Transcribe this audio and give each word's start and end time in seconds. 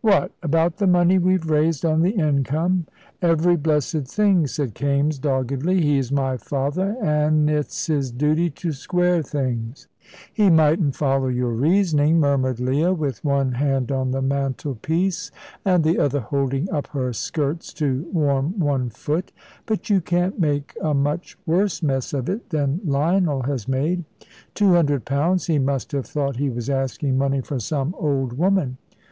"What, 0.00 0.32
about 0.42 0.78
the 0.78 0.88
money 0.88 1.18
we've 1.18 1.48
raised 1.48 1.84
on 1.84 2.02
the 2.02 2.10
income?" 2.10 2.86
"Every 3.22 3.54
blessed 3.54 4.08
thing," 4.08 4.48
said 4.48 4.74
Kaimes, 4.74 5.20
doggedly; 5.20 5.80
"he's 5.80 6.10
my 6.10 6.36
father, 6.36 6.96
an' 7.00 7.48
it's 7.48 7.86
his 7.86 8.10
duty 8.10 8.50
to 8.50 8.72
square 8.72 9.22
things." 9.22 9.86
"He 10.32 10.50
mightn't 10.50 10.96
follow 10.96 11.28
your 11.28 11.52
reasoning," 11.52 12.18
murmured 12.18 12.58
Leah, 12.58 12.92
with 12.92 13.24
one 13.24 13.52
hand 13.52 13.92
on 13.92 14.10
the 14.10 14.20
mantelpiece 14.20 15.30
and 15.64 15.84
the 15.84 16.00
other 16.00 16.18
holding 16.18 16.68
up 16.72 16.88
her 16.88 17.12
skirts 17.12 17.72
to 17.74 18.04
warm 18.12 18.58
one 18.58 18.88
foot. 18.90 19.30
"But 19.64 19.88
you 19.88 20.00
can't 20.00 20.40
make 20.40 20.76
a 20.82 20.92
much 20.92 21.38
worse 21.46 21.84
mess 21.84 22.12
of 22.12 22.28
it 22.28 22.50
than 22.50 22.80
Lionel 22.84 23.42
has 23.42 23.68
made. 23.68 24.02
Two 24.54 24.72
hundred 24.72 25.04
pounds 25.04 25.46
he 25.46 25.60
must 25.60 25.92
have 25.92 26.06
thought 26.08 26.34
he 26.34 26.50
was 26.50 26.68
asking 26.68 27.16
money 27.16 27.40
for 27.42 27.60
some 27.60 27.94
old 27.96 28.32
woman. 28.32 28.76